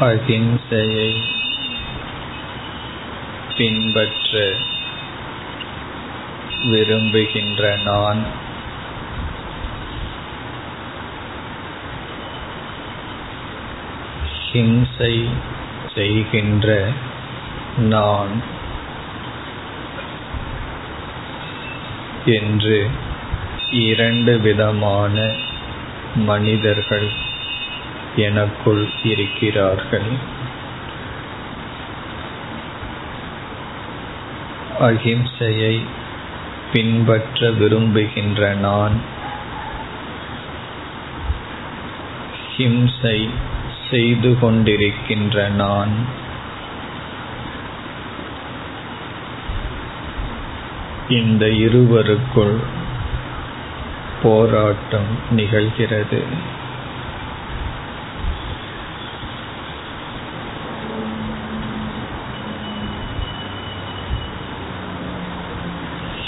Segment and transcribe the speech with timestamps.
[0.00, 1.10] அகிம்சையை
[3.56, 4.32] பின்பற்ற
[6.70, 8.20] விரும்புகின்ற நான்
[14.50, 15.14] ஹிம்சை
[15.94, 16.68] செய்கின்ற
[17.88, 18.34] நான்
[22.32, 22.78] என்று
[23.80, 25.16] இரண்டு விதமான
[26.24, 27.08] மனிதர்கள்
[28.26, 30.10] எனக்குள் இருக்கிறார்கள்.
[34.80, 35.74] அகிம்சையை
[36.72, 38.96] பின்பற்ற விரும்புகின்ற நான்
[42.56, 43.18] ஹிம்சை
[43.90, 45.92] செய்து கொண்டிருக்கின்ற நான்
[51.08, 52.56] இந்த இருவருக்குள்
[54.22, 56.20] போராட்டம் நிகழ்கிறது.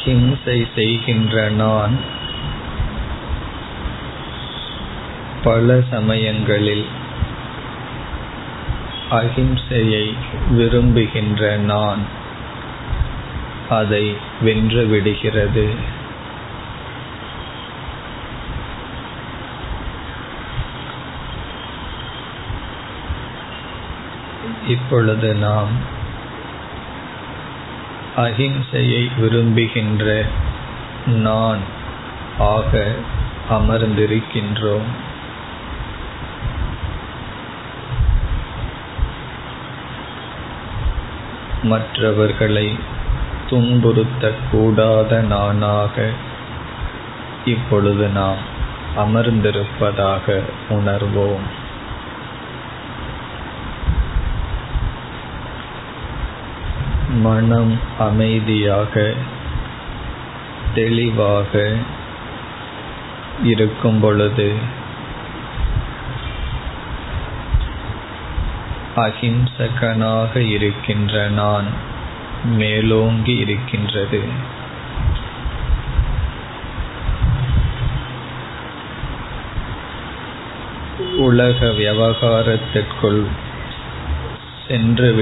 [0.00, 1.94] அஹிம்சை செய்கின்ற நான்
[5.44, 6.84] பல சமயங்களில்
[9.10, 10.04] அகிம்சையை
[10.50, 12.02] விரும்புகின்ற நான்
[13.70, 14.04] அதை
[14.42, 15.66] வென்றுவிடுகிறது
[24.66, 25.74] இப்பொழுது நாம்
[28.18, 30.24] அகிம்சையை விரும்புகின்ற
[31.06, 31.58] நான்
[32.38, 32.94] ஆக
[33.50, 34.88] அமர்ந்திருக்கின்றோம்.
[41.62, 42.78] மற்றவர்களை
[43.50, 46.10] துன்புறுத்தக்கூடாத நானாக
[47.44, 48.42] இப்பொழுது நாம்
[48.96, 51.66] அமர்ந்திருப்பதாக உணர்வோம்.
[57.08, 59.12] மனம் அமைதியாக
[60.74, 61.72] தெளிவாக
[63.42, 64.54] இருக்கும் பொழுது
[68.96, 71.64] அஹிம்சகனாக இருக்கின்ற நான்
[72.44, 74.22] மேலோங்கி இருக்கின்றது.
[81.16, 83.26] உலக விவகாரத்திற்குள்
[84.68, 85.14] சென்று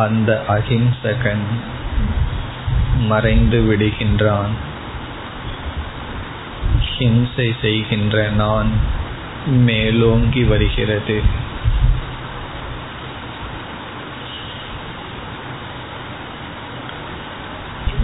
[0.00, 1.44] அந்த அகிம்சகன்
[2.98, 4.54] மறைந்து விடுகின்றான்.
[6.98, 8.70] ஹிம்சை செய்கின்ற நான்
[9.46, 11.22] மேலோங்கி வருகிறது.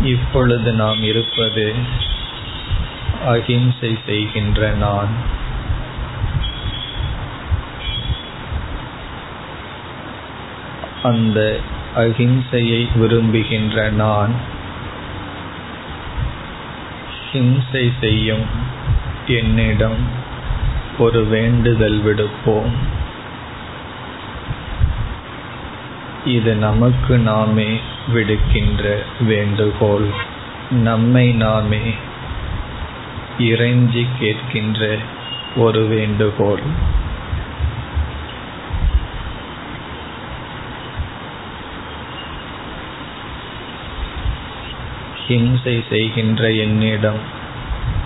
[0.03, 1.65] இப்பொழுது நாம் இருப்பது
[3.27, 5.13] அகிம்சை செய்கின்ற நான்.
[11.03, 11.61] அந்த
[11.97, 14.33] அஹிம்சையை விரும்புகின்ற நான்
[17.33, 18.47] ஹிம்சை செய்யும்
[19.27, 20.03] என்னிடம்
[20.99, 22.73] ஒரு வேண்டுதல் விடுப்போம்.
[26.25, 30.09] இது நமக்கு நாமே விடுக்கின்ற வேண்டுகோள்.
[30.71, 31.95] நம்மை நாமே
[33.39, 34.99] இறைஞ்சி கேட்கின்ற
[35.57, 36.63] ஒரு வேண்டுகோள்.
[45.29, 47.35] ஹிம்சை செய்கின்ற என்னிடம்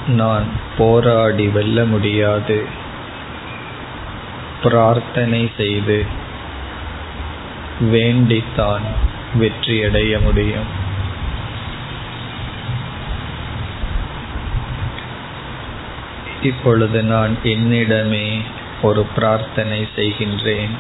[0.07, 0.47] நான்
[0.79, 2.65] போராடி வெல்ல முடியாது.
[4.63, 6.07] பிரார்த்தனை செய்து
[7.81, 8.87] வேண்டித்தான்
[9.39, 10.89] வெற்றியடைய முடியும்.
[16.43, 18.41] இப்பொழுது நான் என்னிடமே
[18.83, 20.75] ஒரு பிரார்த்தனை செய்கின்றேன்.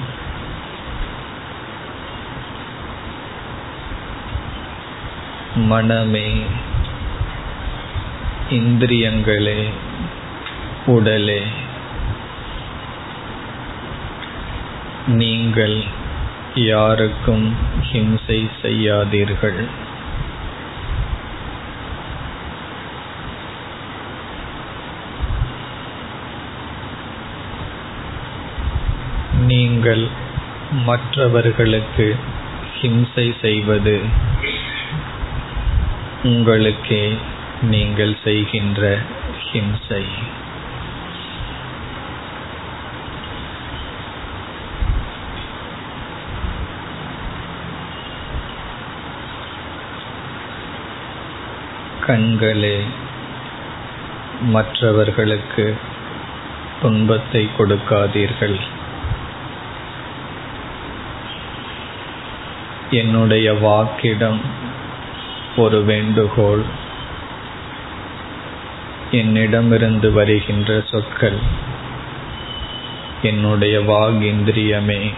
[5.69, 6.29] மனமே
[8.51, 9.61] இந்திரியங்களே
[10.87, 11.43] உடலே
[15.21, 15.77] நீங்கள்
[16.55, 17.47] யாருக்கும்
[17.93, 19.61] ஹிம்சை செய்யாதீர்கள்.
[29.47, 30.05] நீங்கள்
[30.85, 32.17] மற்றவர்களுக்கு
[32.81, 33.97] ஹிம்சை செய்வது
[36.23, 37.19] உங்களுக்கே
[37.63, 38.99] நீங்கள் செய்கின்ற
[39.53, 40.05] ஹிம்சை.
[52.07, 52.85] கண்களே
[54.41, 55.77] மற்றவர்களுக்கு
[56.81, 58.61] துன்பத்தை கொடுக்காதீர்கள்.
[62.91, 64.41] என்னுடைய வாக்கிடம்
[65.57, 66.63] ஒரு வேண்டுகோள்.
[69.11, 71.39] என்னிடமிருந்து வருகின்ற சொற்கள்.
[73.23, 75.13] என்னுடைய வாகிந்திரியமே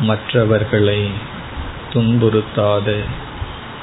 [0.00, 1.10] மற்றவர்களை
[1.92, 3.04] துன்புறுத்தாது.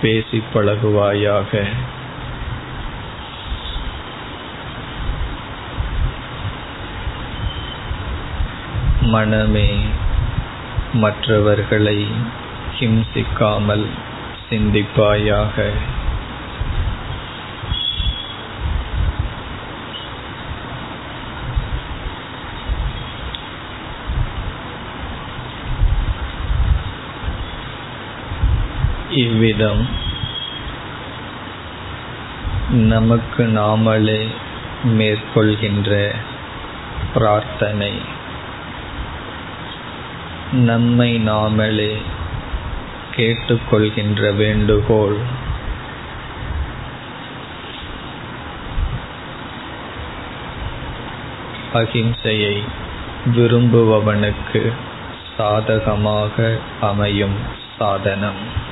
[0.02, 1.66] பேசி பழகுவாயாக.
[9.02, 9.76] மனமே
[10.94, 12.08] மற்றவர்களை
[12.80, 13.86] ஹிம்சிக்காமல்
[14.50, 15.72] சிந்திப்பாயாக.
[29.10, 29.88] இவ்விதம்
[32.70, 34.28] நமக்கு நாமளே
[34.84, 36.16] மேற்கொள்கின்ற
[37.14, 38.02] பிரார்த்தனை.
[40.52, 42.02] நம்மை நாமளே
[43.18, 45.18] கேட்டுக்கொள்கின்ற வேண்டுகோள்.
[51.74, 52.64] அகிம்சையை
[53.26, 54.74] விரும்புபவனுக்கு
[55.38, 57.36] சாதகமாக அமையும்
[57.78, 58.66] சாதனம்.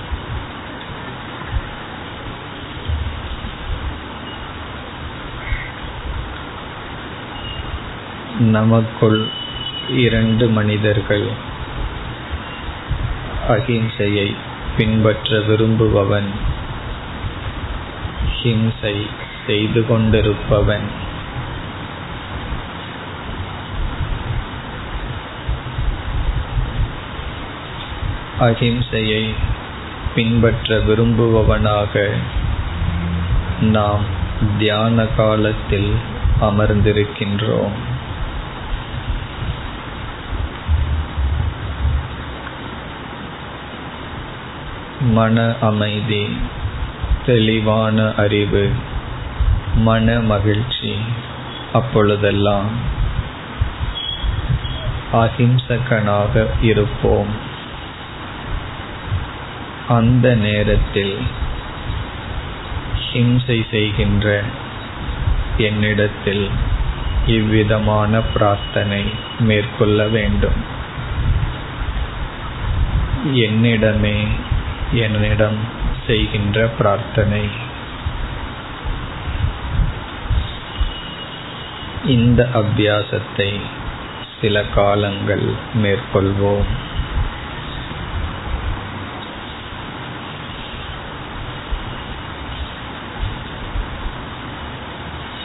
[8.39, 9.27] நமக்குள்
[9.89, 11.53] இரண்டு மனிதர்கள்
[13.50, 14.36] அகிம்சையை
[14.77, 16.31] பின்பற்ற விரும்புபவன்.
[18.42, 19.07] ஹிம்சை
[19.47, 20.88] செய்து கொண்டிருப்பவன்.
[28.39, 29.33] அகிம்சையை
[30.15, 32.09] பின்பற்ற விரும்புபவனாக
[33.62, 34.03] நாம்
[34.57, 35.94] தியான காலத்தில்
[36.42, 37.94] அமர்ந்திருக்கின்றோம்.
[45.13, 46.38] மன அமைதி
[47.25, 48.72] தெளிவான அறிவு
[49.75, 50.96] மன மகிழ்ச்சி
[51.74, 52.69] அப்பொழுதெல்லாம்
[55.13, 57.54] அஹிம்சகனாக இருப்போம்.
[59.88, 61.18] அந்த நேரத்தில்
[63.13, 64.42] ஹிம்சை செய்கின்ற
[65.57, 66.50] என்னிடத்தில்
[67.25, 69.04] இவ்விதமான பிரார்த்தனை
[69.40, 70.74] மேற்கொள்ள வேண்டும்.
[73.34, 74.28] என்னிடமே
[74.95, 75.57] என்னிடம்
[76.07, 77.47] செய்கின்ற பிரார்த்தனை.
[82.06, 83.62] இந்த அபியாசத்தை
[84.42, 85.53] சில காலங்கள்
[85.83, 86.65] மேற்கொள்வோம்.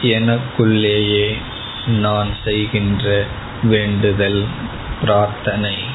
[0.01, 1.41] எனக்குள்ளேயே
[1.87, 3.25] நான் செய்கின்ற
[3.63, 4.47] வேண்டுதல்
[5.01, 5.90] பிரார்த்தனை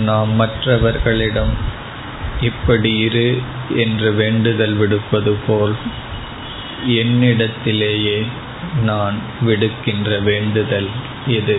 [0.00, 1.52] நாம் மற்றவர்களிடம்
[2.40, 3.26] இப்படி இரு
[3.76, 5.74] என்று வேண்டுதல் விடுப்பது போல்
[6.98, 8.18] என்னிடத்திலேயே
[8.82, 10.90] நான் விடுக்கின்ற வேண்டுதல்
[11.32, 11.58] இது